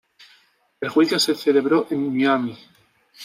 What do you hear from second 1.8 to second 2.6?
en Miami.